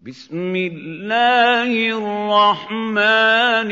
بسم 0.00 0.56
الله 0.56 1.72
الرحمن 1.92 3.68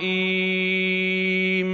الرحيم. 0.00 1.68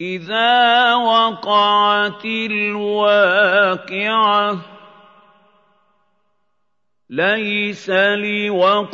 إذا 0.00 0.94
وقعت 0.94 2.24
الواقعة 2.50 3.38
ليس 7.10 7.90
لوقعتها 8.18 8.90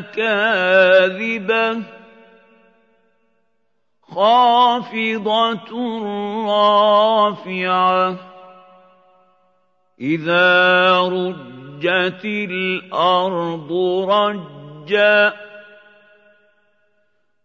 كاذبة 0.00 1.82
خافضة 4.02 5.70
رافعة. 6.48 8.31
إِذَا 10.00 10.98
رُجَّتِ 11.00 12.24
الْأَرْضُ 12.24 13.72
رَجًّا 14.10 15.32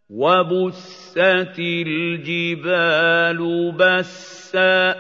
وَبُسَّتِ 0.09 1.59
الْجِبَالُ 1.59 3.39
بَسًّا 3.71 4.95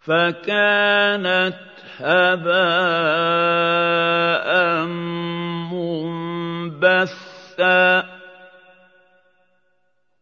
فَكَانَتْ 0.00 1.72
هَبَاءً 1.98 3.32
مُّنبَثًّا 6.82 8.11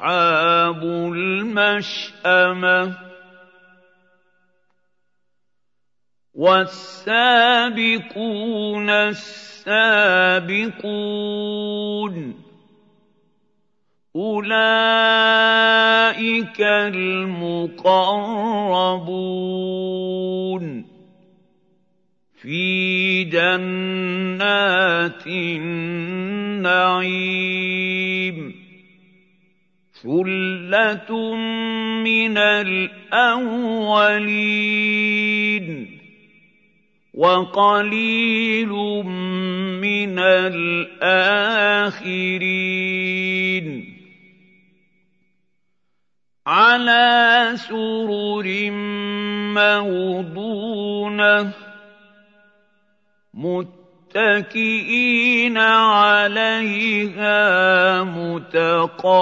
أصحاب 0.00 0.82
المشأمة 1.12 2.96
والسابقون 6.34 7.20
السابقون 8.90 9.64
أولئك 14.16 14.60
المقربون 16.60 17.70
في 22.42 23.24
جنات 23.24 25.26
النعيم 25.26 26.60
ثُلَّةٌ 30.02 31.10
مِّنَ 32.04 32.36
الْأَوَّلِينَ 32.38 33.60
وَقَلِيلٌ 37.14 38.72
مِّنَ 39.84 40.18
الْآخِرِينَ 40.18 41.26
عَلَىٰ 46.46 47.52
سُرُرٍ 47.56 48.70
مَّوْضُونَةٍ 49.60 51.52
مُّتَّكِئِينَ 54.16 55.58
عَلَيْهَا 55.58 57.42
مُتَقَابِلِينَ. 58.02 59.20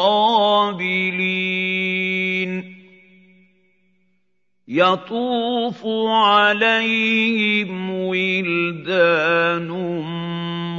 يَطُوفُ 4.69 5.87
عَلَيْهِمْ 6.09 7.91
وِلْدَانٌ 7.91 9.69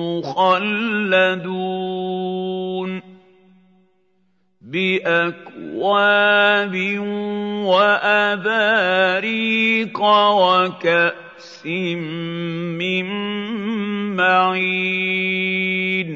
مُّخَلَّدُونَ 0.01 1.49
بِأَكْوَابٍ 4.61 6.75
وَأَبَارِيقَ 7.65 8.39
وَكَأْسٍ 10.01 11.65
مِّن 11.65 13.07
مَّعِينٍ 14.19 16.09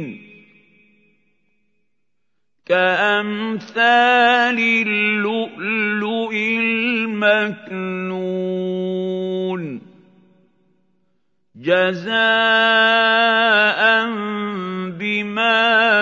كَأَمْثَالِ 2.67 4.59
اللُّؤْلُؤِ 4.87 6.33
الْمَكْنُونِ 6.35 7.69
جَزَاءً 11.57 13.09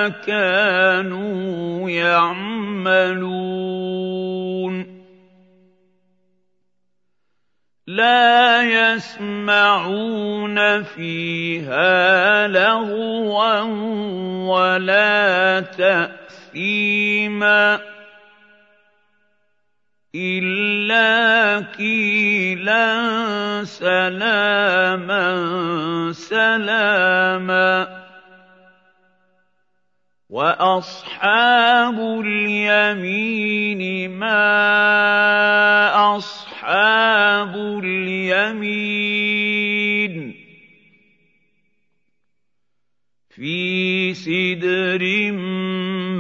كَانُوا 0.08 1.90
يَعْمَلُونَ. 1.90 3.36
لَا 7.86 8.62
يَسْمَعُونَ 8.94 10.82
فِيهَا 10.82 12.48
لَغْوًا 12.48 13.60
وَلَا 14.48 15.60
تَأْثِيمًا 15.60 17.80
إِلَّا 20.14 21.58
قِيلًا 21.58 22.84
سَلَامًا 23.64 25.22
سَلَامًا. 26.12 28.05
وَأَصْحَابُ 30.36 31.96
الْيَمِينِ 32.20 33.82
مَا 34.20 34.36
أَصْحَابُ 36.16 37.56
الْيَمِينِ 37.84 39.14
فِي 43.32 44.12
سِدْرٍ 44.14 45.32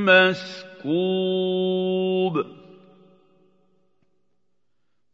مَّسْكُوبٍ 0.07 1.35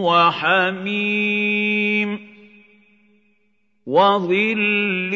وَحَمِيمٍ 0.00 2.10
وَظِلٍّ 3.86 5.12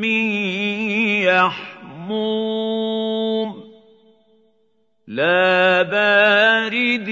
مِّن 0.00 0.26
يَحْمُومٍ 1.28 2.68
لَّا 5.08 5.82
بَارِدٍ 5.82 7.08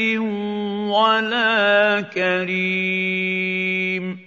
وَلَا 0.97 2.01
كَرِيمٍ. 2.01 4.19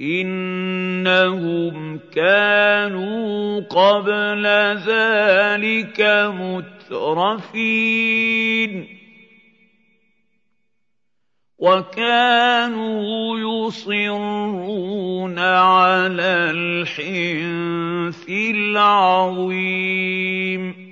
إِنَّهُمْ 0.00 2.00
كَانُوا 2.14 3.60
قَبْلَ 3.60 4.76
ذَٰلِكَ 4.76 6.30
مُتْرَفِينَ. 6.34 8.86
وَكَانُوا 11.58 13.38
يُصِرُّونَ 13.38 15.38
عَلَى 15.38 16.50
الْحِنثِ 16.50 18.30
الْعَظِيمِ. 18.30 20.85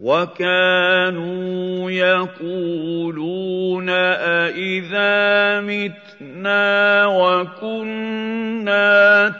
وَكَانُوا 0.00 1.90
يَقُولُونَ 1.90 3.88
أَإِذَا 3.88 5.60
مِتْنَا 5.64 7.06
وَكُنَّا 7.06 8.88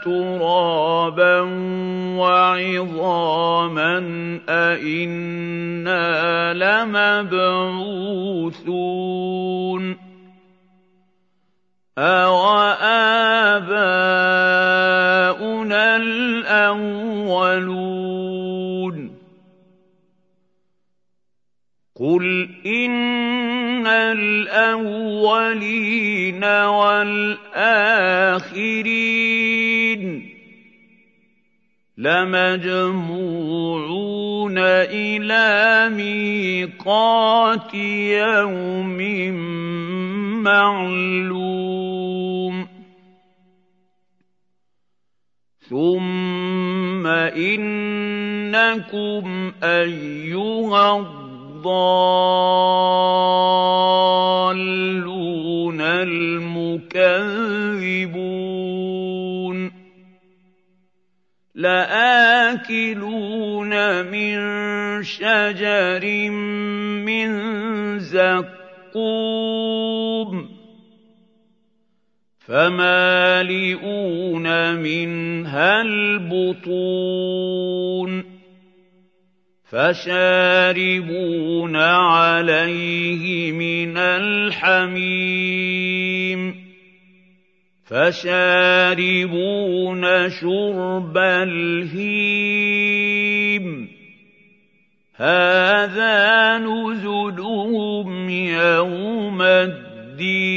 تُرَابًا 0.03 1.41
وَعِظَامًا 2.17 3.97
أَإِنَّا 4.49 6.07
لَمَبْعُوثُونَ 6.53 7.37
أَوَآبَاؤُنَا 11.97 13.37
الْأَوَّلُونَ 15.95 16.77
إِنَّ 22.67 23.87
الْأَوَّلِينَ 23.87 25.23
وَالْآخِرِينَ 26.43 27.57
لَمَجْمُوعُونَ 31.97 32.97
إِلَىٰ 34.57 35.89
مِيقَاتِ 35.95 37.73
يَوْمٍ 37.73 38.97
مَّعْلُومٍ 40.43 41.87
ثُمَّ 45.69 47.07
إِنَّكُمْ 47.37 49.25
أَيُّهَا 49.63 51.26
الضالون 54.57 55.81
المكذبون 55.81 56.77
لآكلون 61.55 62.95
من 64.05 64.37
شجر 65.03 66.29
من 67.05 67.29
زقوم 67.99 69.37
فمالئون 72.47 73.97
منها 74.75 75.81
البطون 75.81 77.47
فشاربون 79.71 81.75
عليه 81.75 83.51
من 83.51 83.97
الحميم. 83.97 85.07
فشاربون 87.85 90.29
شرب 90.29 91.17
الهيم. 91.17 92.57
هذا 95.15 96.57
نزلهم 96.57 98.29
يوم 98.29 99.41
الدين. 99.41 100.56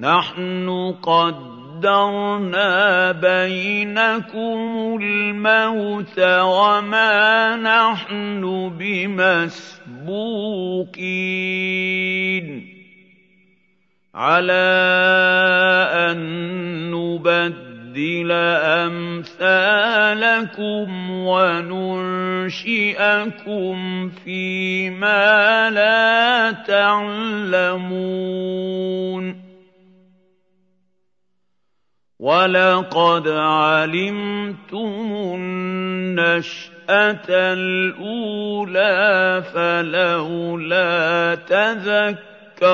نَحْنُ 0.00 0.92
قَدَّرْنَا 1.02 3.12
بَيْنَكُمُ 3.12 4.98
الْمَوْتَ 5.02 6.20
وَمَا 6.20 7.56
نَحْنُ 7.56 8.68
بِمَسْبُوقِينَ. 8.78 9.96
عَلَىٰ 14.14 15.88
أَن 15.92 16.18
نُّبَدِّلَ 16.90 18.32
أَمْثَالَكُمْ 18.62 21.10
وَنُنشِئَكُمْ 21.10 22.48
فِيمَا 24.08 25.70
لَا 25.70 26.52
تَعْلَمُونَ. 26.52 28.95
وَلَقَدْ 32.26 33.28
عَلِمْتُمُ 33.28 35.08
النَّشْأَةَ 35.38 37.28
الْأُولَىٰ 37.30 38.98
فَلَوْلَا 39.54 41.34
تَذَكَّرُونَ 41.46 42.66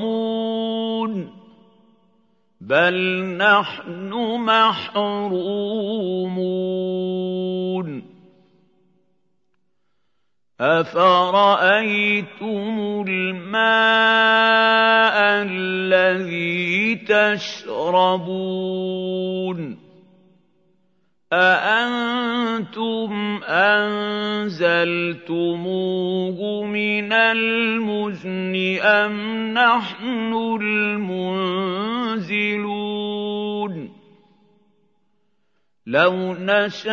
بَلْ 2.65 2.97
نَحْنُ 3.37 4.09
مَحْرُومُونَ 4.41 5.35
أَفَرَأَيْتُمُ 10.61 11.85
الْمَاءَ 13.07 13.65
الَّذِي 15.45 16.95
تَشْرَبُونَ 17.05 18.25
أَأَنتُمْ 21.33 23.11
أَنزَلْتُمُوهُ 23.45 24.65
مِنَ 26.65 27.13
الْمُزْنِ 27.13 28.55
أَمْ 28.81 29.13
نَحْنُ 29.53 30.33
الْمُنزِلُونَ 30.61 31.64
لَوْ 35.87 36.33
نَشَاءُ 36.33 36.91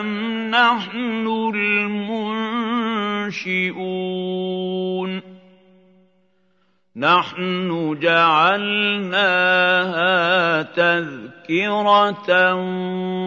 أَمْ 0.00 0.06
نَحْنُ 0.50 1.26
الْمُنشِئُونَ 1.54 2.50
نَحْنُ 6.96 7.98
جَعَلْنَاهَا 8.02 9.22
تَذْكِرَةً 10.62 12.54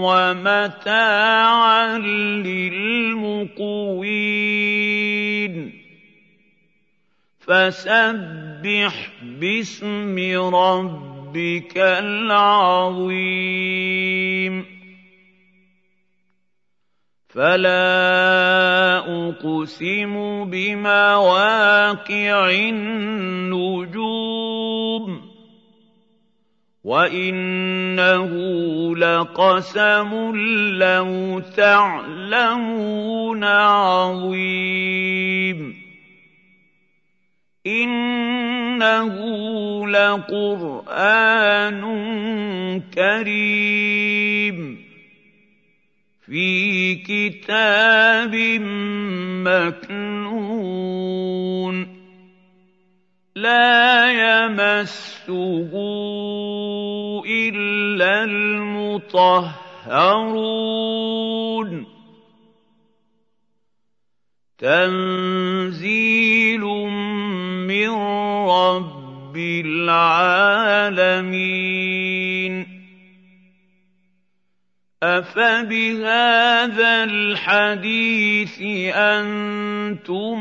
وَمَتَاعًا 0.04 1.98
لِّلْمُقْوِينَ 2.44 3.54
فَسَبِّحْ 7.48 9.10
بِاسْمِ 9.24 10.16
رَبِّكَ 10.56 11.78
الْعَظِيمِ. 11.78 13.24
فَلَا 17.30 19.30
أُقْسِمُ 19.30 20.44
بِمَوَاقِعِ 20.50 22.50
النُّجُومِ 22.50 24.02
وَإِنَّهُ 26.84 28.32
لَقَسَمٌ 28.96 30.36
لَّوْ 30.78 31.40
تَعْلَمُونَ 31.58 33.44
عَظِيمٌ. 33.44 35.83
إِنَّهُ 37.68 39.16
لَقُرْآنٌ 39.88 41.82
كَرِيمٌ 42.94 44.84
فِي 46.26 46.96
كِتَابٍ 46.96 48.36
مَّكْنُونٍ 49.48 50.84
لَّا 53.36 54.12
يَمَسُّهُ 54.12 55.72
إِلَّا 57.26 58.24
الْمُطَهَّرُونَ 58.24 59.54
تَنزِيلٌ 64.58 66.24
مِّن 67.74 67.90
رَّبِّ 68.50 69.38
الْعَالَمِينَ. 69.66 72.54
أَفَبِهَٰذَا 75.04 77.04
الْحَدِيثِ 77.04 78.62
أَنتُم 78.96 80.40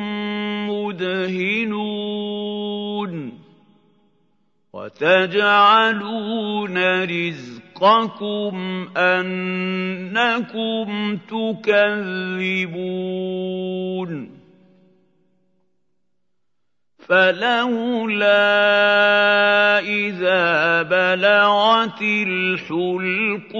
مُّدْهِنُونَ 0.70 1.82
وَتَجْعَلُونَ 4.72 6.76
رِزْقَكُمْ 7.04 8.54
أَنَّكُمْ 8.96 10.88
تُكَذِّبُونَ. 11.16 13.71
فَلَوْلَا 17.12 18.48
إِذَا 19.84 20.82
بَلَغَتِ 20.82 22.02
الْحُلْقُومَ 22.02 23.52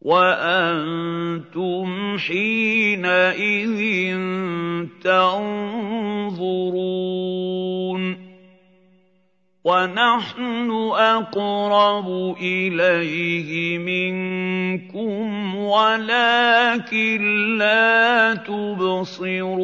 وَأَنتُمْ 0.00 1.86
حِينَئِذٍ 2.18 3.80
تَنظُرُونَ 5.02 6.38
وَنَحْنُ 9.68 10.70
أَقْرَبُ 10.96 12.08
إِلَيْهِ 12.40 13.78
مِنكُمْ 13.78 15.56
وَلَٰكِن 15.56 17.20
لَّا 17.58 18.34
تُبْصِرُونَ. 18.48 19.58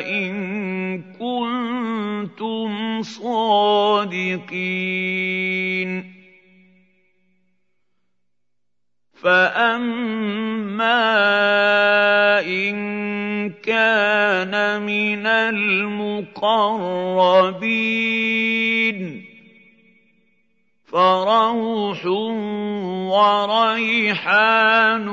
إِن 0.10 0.34
كُنتُمْ 1.20 3.02
صادقين. 3.04 4.58
فاما 9.14 10.88
ان 12.42 12.78
كان 13.50 14.82
من 14.82 15.28
المقربين 15.28 16.58
فروح 20.86 22.06
وريحان 23.18 25.08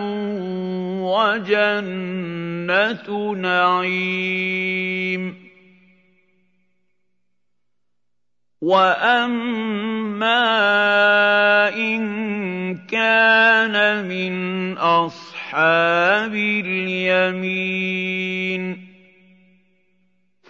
وجنة 1.01 3.07
نعيم. 3.37 5.45
وأما 8.63 10.45
إن 11.77 12.05
كان 12.87 14.09
من 14.09 14.35
أصحاب 14.79 16.35
اليمين 16.35 17.75